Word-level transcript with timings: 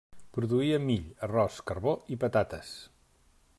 Produïa 0.37 0.79
mill, 0.85 1.03
arròs, 1.27 1.59
carbó 1.71 1.95
i 2.15 2.19
patates. 2.25 2.75